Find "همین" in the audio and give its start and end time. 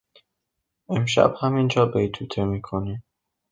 1.41-1.67